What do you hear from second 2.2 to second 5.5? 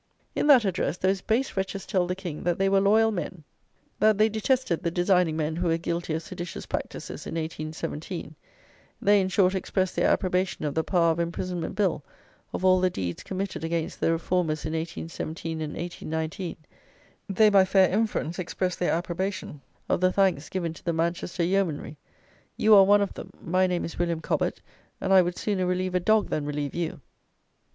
that they were loyal men: that they detested the designing